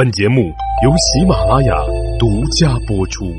[0.00, 0.50] 本节目
[0.82, 1.76] 由喜马拉雅
[2.18, 3.34] 独家播出。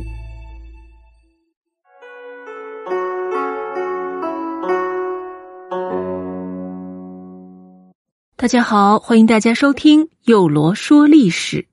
[8.35, 11.65] 大家好，欢迎大家收听幼罗说历史。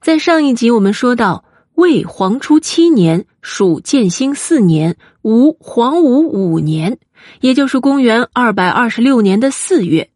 [0.00, 1.44] 在上一集我们说到，
[1.76, 6.98] 魏黄初七年，属建兴四年，吴黄武五年，
[7.40, 10.10] 也就是公元二百二十六年的四月，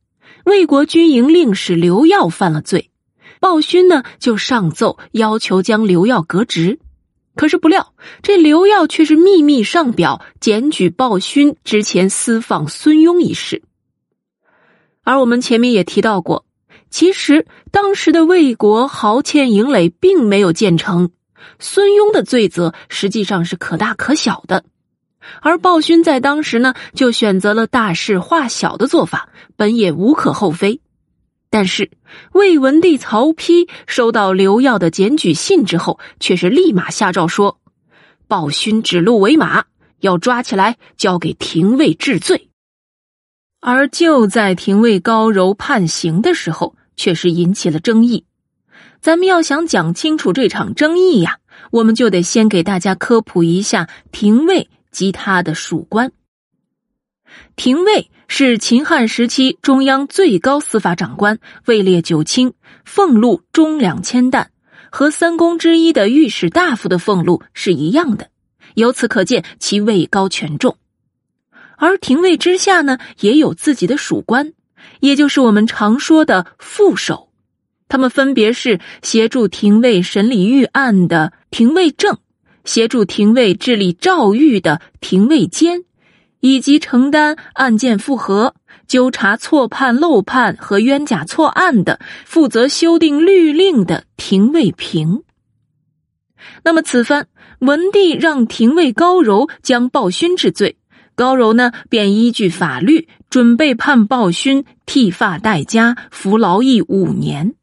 [0.44, 2.90] 魏国军营令史刘耀犯了罪，
[3.40, 6.78] 鲍勋呢就上奏要求将刘耀革职。
[7.34, 13.62] 可是不料，这刘耀却是秘密上表检举鲍勋之前私访孙庸一事。
[15.04, 16.46] 而我们前面也提到过，
[16.88, 21.10] 其实当时的魏国豪欠营垒并没有建成，
[21.58, 24.64] 孙庸的罪责实际上是可大可小的，
[25.42, 30.80] 而鲍勋在当时呢就选择了大事化小的做法，本也无可厚非。
[31.48, 31.90] 但是
[32.32, 37.60] 魏文帝曹丕收到刘耀的检举信之后，却是立马下诏说，
[38.26, 39.64] 鲍勋指鹿为马，
[40.00, 42.50] 要抓起来交给廷尉治罪。
[43.60, 48.24] 而就在廷尉高柔判刑的时候，却是引起了争议。
[49.00, 51.38] 咱们要想讲清楚这场争议呀，
[51.70, 56.12] 我们就得先给大家科普一下廷尉及他的属官。
[57.54, 62.52] 廷尉是秦汉时期中央最高司法长官，位列九卿，
[62.84, 64.50] 俸禄中两千担，
[64.90, 68.28] 和三公之一的御史大夫的俸禄是一样的。
[68.74, 70.76] 由此可见，其位高权重。
[71.78, 74.52] 而廷尉之下呢，也有自己的属官，
[75.00, 77.30] 也就是我们常说的副手。
[77.88, 82.18] 他们分别是协助廷尉审理御案的廷尉正，
[82.64, 85.84] 协助廷尉治理诏狱的廷尉监，
[86.46, 88.54] 以及承担案件复核、
[88.86, 95.24] 纠察错判、漏判和冤假错案的、负责修订律令的廷尉平。
[96.62, 97.26] 那么此番
[97.58, 100.76] 文帝让廷尉高柔将暴勋治罪。
[101.16, 107.54] 高柔呢，便依据法律准备判鲍勋剃发代家服劳役五年。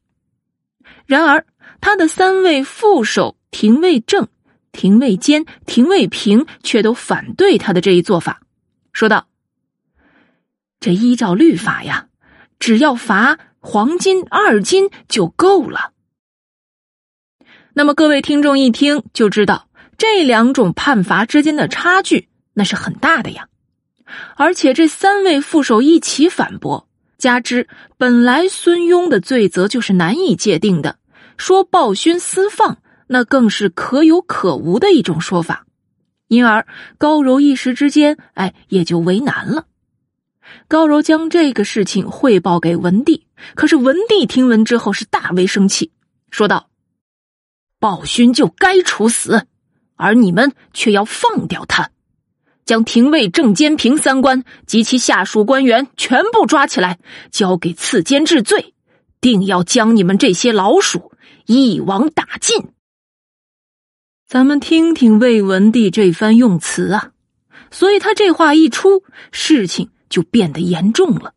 [1.05, 1.45] 然而，
[1.79, 4.27] 他的三位副手廷尉正、
[4.71, 8.41] 廷尉监、廷尉平却都反对他的这一做法，
[8.93, 9.27] 说道
[10.79, 12.07] ：“这依照律法呀，
[12.59, 15.91] 只要罚黄金二斤就够了。”
[17.75, 19.67] 那么，各位听众一听就知道，
[19.97, 22.29] 这两种判罚之间的差距。
[22.53, 23.47] 那是很大的呀，
[24.35, 26.87] 而且这三位副手一起反驳，
[27.17, 27.67] 加之
[27.97, 30.99] 本来孙庸的罪责就是难以界定的，
[31.35, 32.77] 说暴勋私放，
[33.07, 35.65] 那更是可有可无的一种说法，
[36.33, 36.65] 因而
[36.97, 39.67] 高柔一时之间，哎，也就为难了。
[40.67, 45.91] 高柔将这个事情汇报给文帝，可是文帝听闻之后是大为生气，
[46.31, 46.69] 说道
[47.79, 49.45] ：“鲍勋就该处死，
[49.95, 51.91] 而你们却要放掉他。”
[52.65, 56.97] 将廷尉正监平三官及其下属官员全部抓起来，
[57.29, 58.73] 交给赐监治罪，
[59.21, 61.11] 定要将你们这些老鼠
[61.45, 62.72] 一网打尽。
[64.33, 67.11] 咱们听听魏文帝这番用词啊，
[67.69, 71.35] 所以他这话一出，事情就变得严重了。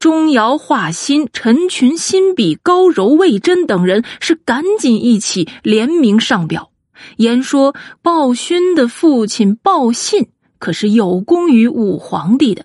[0.00, 6.72] 钟繇、华歆、陈群、辛比、高柔、魏征等人是赶紧一起联名上表。
[7.18, 12.64] 言说鲍勋的父亲鲍信可是有功于武皇帝的，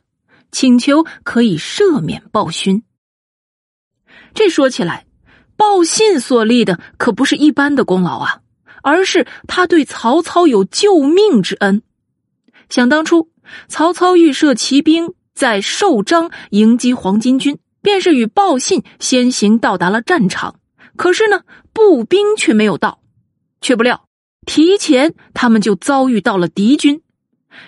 [0.51, 2.81] 请求可以赦免鲍勋。
[4.33, 5.05] 这说起来，
[5.55, 8.40] 鲍信所立的可不是一般的功劳啊，
[8.81, 11.81] 而是他对曹操有救命之恩。
[12.69, 13.29] 想当初，
[13.67, 20.59] 曹操预设骑兵在寿张迎击黄巾军，便是与鲍信先行到达了战场，
[20.95, 21.41] 可是呢，
[21.73, 23.01] 步兵却没有到，
[23.59, 24.05] 却不料。
[24.45, 27.01] 提前，他们就遭遇到了敌军。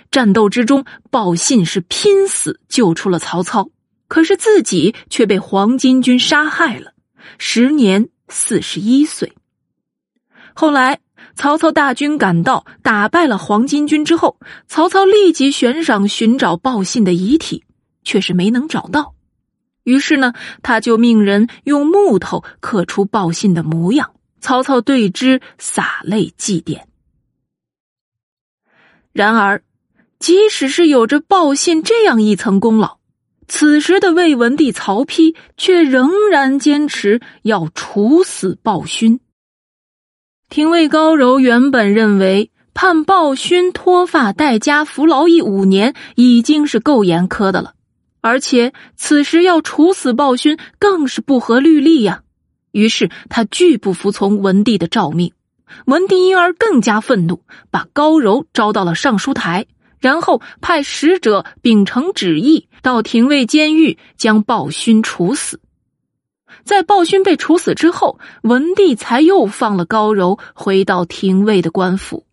[0.10, 3.70] 战斗之中，鲍信是拼死救出了曹操，
[4.08, 6.94] 可是自己却被黄巾军杀害了，
[7.38, 9.34] 时年四十一岁。
[10.54, 11.00] 后来，
[11.36, 17.64] 曹操大军赶到，打败了黄巾军之后，曹操立即悬赏寻找鲍信的遗体，
[18.04, 19.16] 却是没能找到。
[19.84, 24.14] 于是呢，他就命人用木头刻出鲍信的模样。
[24.40, 26.82] 曹操对之洒泪祭奠。
[29.14, 29.64] 然而，
[30.20, 32.98] 即使是有着鲍信这样一层功劳，
[33.48, 39.22] 此时的魏文帝曹丕却仍然坚持要处死鲍勋。
[40.50, 47.74] 廷尉高柔原本认为判鲍勋脱发代家服劳役五年已经是够严苛的了，
[48.22, 52.22] 而且此时要处死鲍勋更是不合律例呀。
[52.72, 55.34] 于是他拒不服从文帝的诏命。
[55.86, 57.42] 文帝因而更加愤怒，
[57.72, 59.66] 把高柔招到了尚书台，
[60.00, 65.60] 然后派使者秉承旨意到廷尉监狱将鲍勋处死。
[66.64, 72.26] 在暴勋被处死之后，文帝才又放了高柔，回到廷尉的官府。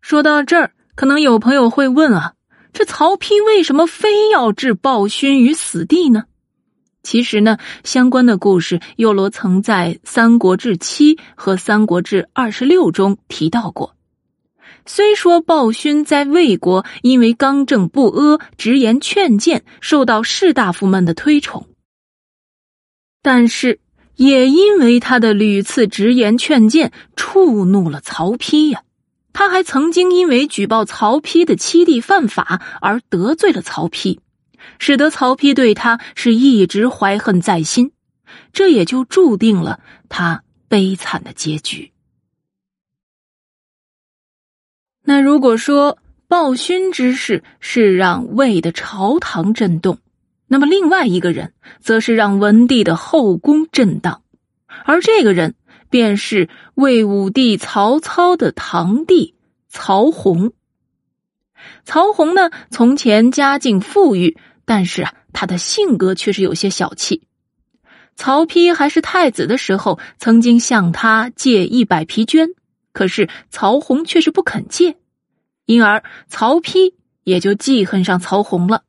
[0.00, 2.34] 说到这儿，可能有朋友会问啊，
[2.72, 6.24] 这曹丕为什么非要置暴勋于死地呢？
[7.02, 13.94] 其实呢，相关的故事，幼罗曾在《三国志七》和《三国志二十六》中提到过。
[14.86, 21.66] 虽说鲍勋在魏国因为刚正不阿、直言劝谏，受到士大夫们的推崇，
[23.26, 23.80] 但是
[24.14, 28.84] 也因为他的屡次直言劝谏，触怒了曹丕呀。
[29.32, 34.20] 他还曾经因为举报曹丕的七弟犯法而得罪了曹丕。
[34.78, 37.90] 使得曹丕对他是一直怀恨在心，
[38.52, 41.90] 这也就注定了他悲惨的结局。
[45.02, 49.98] 那如果说暴勋之事是让魏的朝堂震动，
[50.46, 54.22] 那么另外一个人则是让文帝的后宫震荡，
[54.84, 55.54] 而这个人
[55.90, 59.34] 便是魏武帝曹操的堂弟
[59.68, 60.52] 曹洪。
[61.84, 64.36] 曹洪呢，从前家境富裕。
[64.68, 67.22] 但是啊，他的性格却是有些小气。
[68.16, 72.48] 曹丕还是太子的时候，曾经向他借一百匹绢，
[72.92, 74.96] 可是曹洪却是不肯借，
[75.66, 78.82] 因而曹丕也就记恨上曹洪了。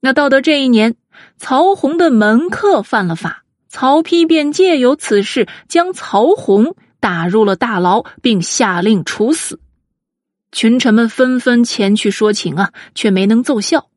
[0.00, 0.94] 那到了这一年，
[1.38, 9.60] 曹洪的门客犯了法，曹丕便借由此事将曹洪打入了大牢，并下令处死。
[10.52, 13.88] 群臣们纷纷前去说情啊，却没能奏效。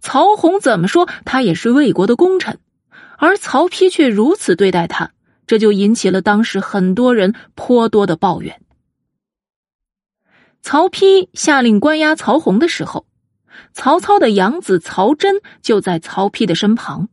[0.00, 2.58] 曹洪怎么说，他也是魏国的功臣，
[3.18, 5.12] 而曹丕却如此对待他，
[5.46, 8.60] 这就引起了当时很多人颇多的抱怨。
[10.62, 13.06] 曹丕下令关押曹洪的时候，
[13.72, 17.08] 曹操的养子曹真就在曹丕的身旁。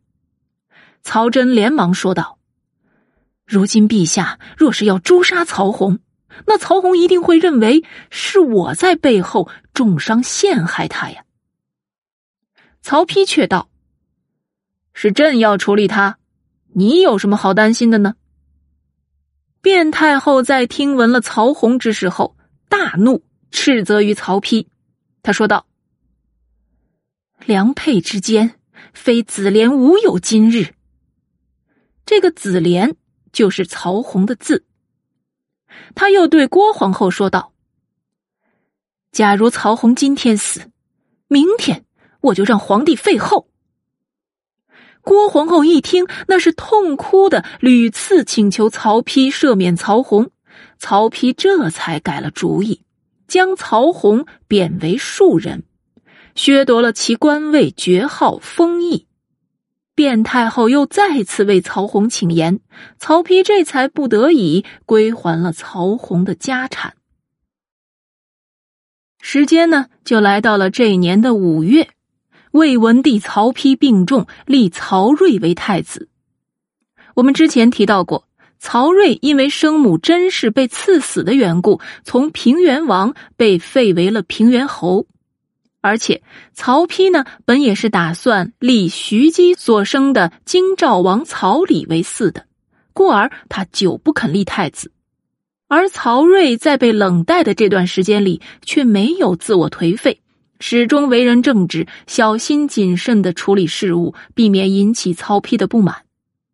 [1.02, 2.38] 曹真连忙说道
[3.44, 5.98] ：“如今陛下若是要诛杀曹洪，
[6.46, 11.24] 那曹洪一定会认为是我在背后重伤陷害他呀。”
[12.80, 13.68] 曹丕却道
[14.94, 16.18] ：“是朕要处理他，
[16.72, 18.14] 你有什么好担心的呢？”
[19.62, 22.36] 卞太后在听闻了曹洪之事后，
[22.68, 24.66] 大怒，斥责于曹丕。
[25.22, 25.66] 他说道
[27.44, 28.58] ：“良配之间，
[28.92, 30.74] 非子莲无有今日。”
[32.06, 32.96] 这个子莲
[33.32, 34.64] 就是曹洪的字。
[35.94, 37.52] 他又对郭皇后说道
[39.12, 40.70] ：“假如曹洪今天死，
[41.28, 41.84] 明天。”
[42.24, 43.50] 我就让皇帝废后。
[45.02, 50.30] 郭皇后一听，那是痛哭的，屡次请求曹丕赦免曹洪。
[50.78, 52.80] 曹丕这才改了主意，
[53.28, 55.64] 将曹洪贬为庶人，
[56.34, 59.06] 削夺了其官位、爵号、封邑。
[59.94, 62.60] 卞太后又再次为曹洪请言，
[62.98, 66.94] 曹丕这才不得已归还了曹洪的家产。
[69.20, 71.90] 时间呢，就来到了这年的五月。
[72.50, 76.08] 魏文帝曹丕病重，立曹睿为太子。
[77.14, 78.28] 我们之前提到过，
[78.58, 85.06] 曹睿因为生母甄氏被赐死的缘故，从平原王被废为了平原侯。
[85.84, 86.22] 而且
[86.54, 92.46] 曹丕呢，本也是打算立徐姬所生的京兆王曹李为嗣的，
[92.94, 94.92] 故而他久不肯立太子。
[95.68, 100.22] 而曹睿在被冷待的这段时间里，却没有自我颓废。
[100.58, 106.06] 始终为人正直，小心谨慎的处理事务，避免引起曹丕的不满。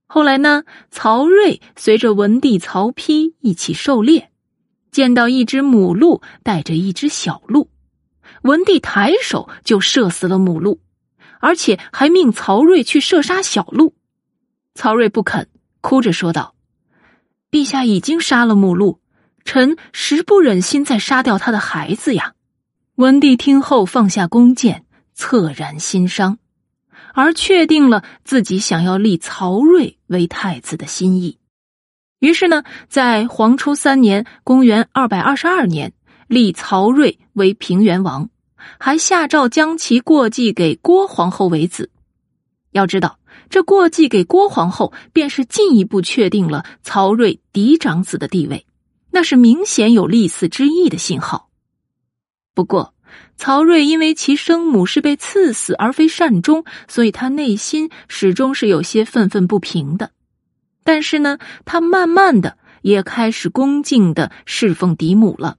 [0.09, 4.31] 后来呢，曹睿随着文帝曹丕一起狩猎，
[4.91, 7.69] 见到一只母鹿带着一只小鹿，
[8.42, 10.80] 文帝抬手就射死了母鹿，
[11.40, 13.94] 而且还命曹睿去射杀小鹿。
[14.75, 15.49] 曹睿不肯，
[15.80, 16.54] 哭着说道
[17.50, 19.00] ：“陛下已经杀了母鹿，
[19.44, 22.35] 臣实不忍心再杀掉他的孩子呀。”
[22.97, 24.85] 文帝听后放下弓箭，
[25.16, 26.38] 恻然心伤，
[27.14, 31.38] 而确定了自己想要立曹睿为太子的心意。
[32.18, 35.94] 于是呢，在黄初三年（公元二百二十二年），
[36.31, 38.31] 立曹睿为平原王，
[38.79, 41.91] 还下诏将其过继给郭皇后为子。
[42.71, 43.19] 要知道，
[43.49, 48.65] 这过继给郭皇后，便是进一步确定了曹睿嫡长子的地位，
[49.11, 51.51] 那是明显有立嗣之意的信号。
[52.55, 52.95] 不过，
[53.37, 60.13] 曹睿因为其生母是被赐死而非善终，所以他内心始终是有些愤愤不平的。
[60.85, 65.57] 但是呢，他慢慢的也开始恭敬的侍奉嫡母了。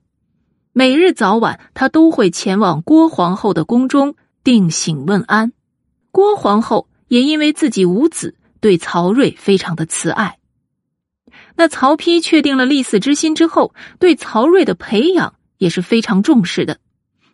[0.74, 5.52] 每日早晚，他都会前往郭皇后的宫中定省问安。
[6.12, 10.38] 郭皇后也因为自己无子，对曹睿非常的慈爱。
[11.58, 16.78] 那曹丕确定了立嗣之心之后，对曹睿的培养也是非常重视的。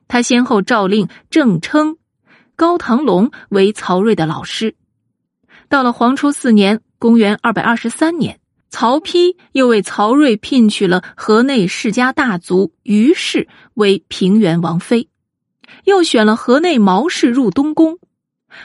[0.08, 1.98] 他先后诏令郑称、
[2.56, 4.76] 高唐龙为曹睿的老师。
[5.70, 15.10] 到了黄初四年（公元二百二十三年），曹丕又为曹睿聘娶了河内世家大族于氏为平原王妃，
[15.86, 18.00] 又选了河内毛氏入东宫。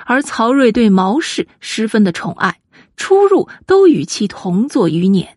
[0.07, 2.61] 而曹睿对毛氏十分的宠爱，
[2.97, 5.29] 出入都与其同坐于辇。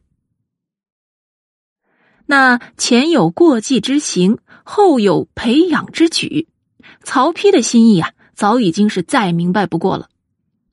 [2.25, 6.47] 那前有过继之行，后有培养之举，
[7.03, 10.09] 曹丕的心意啊，早已经是再明白不过了。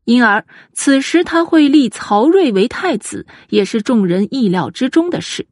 [0.05, 5.47] 因而此时他会立曹睿为太子，也是众人意料之中的事。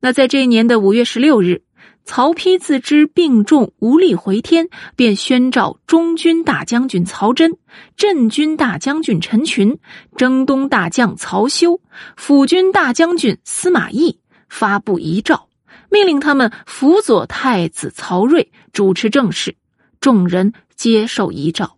[0.00, 1.62] 那在这一年的五月十六日，
[2.04, 7.56] 曹丕自知病重无力回天，便宣召中军大将军曹真、
[7.96, 9.78] 镇军大将军陈群、
[10.16, 11.80] 征东大将曹休、
[12.16, 14.18] 辅军大将军司马懿。
[14.48, 15.48] 发布遗诏，
[15.90, 19.56] 命令他们辅佐太子曹睿主持政事，
[20.00, 21.76] 众人接受遗诏。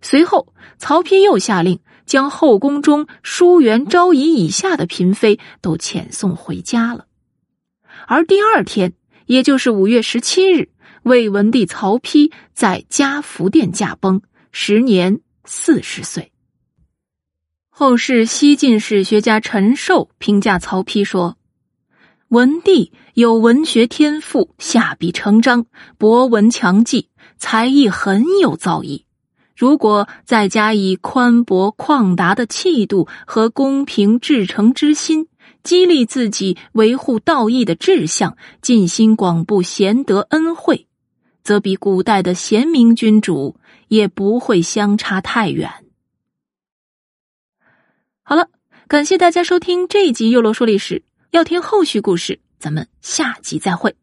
[0.00, 7.06] 随后，曹丕又下令将后宫中淑媛、昭仪以下的嫔妃都遣送回家了。
[8.06, 8.94] 而第二天，
[9.26, 10.70] 也就是五月十七日，
[11.02, 16.32] 魏文帝曹丕在嘉福殿驾崩，时年四十岁。
[17.68, 21.36] 后世西晋史学家陈寿评价曹丕说。
[22.28, 25.64] 文帝有文学天赋，下笔成章，
[25.96, 29.04] 博闻强记，才艺很有造诣。
[29.58, 35.26] 如果再加以宽博旷达的气度和公平至诚之心，
[35.64, 40.86] 激励自己维护道义的志向，尽心广布贤德恩惠，
[41.42, 43.56] 则比古代的贤明君主
[43.88, 45.68] 也不会相差太远。
[48.22, 48.50] 好了，
[48.86, 51.00] 感谢大家收听这一集《幼罗说历史》。
[51.32, 53.96] 要听后续故事，咱们下集再会。